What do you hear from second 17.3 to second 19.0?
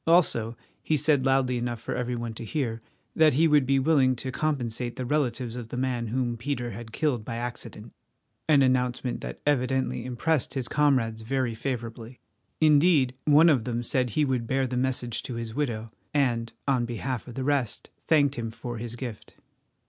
the rest, thanked him for his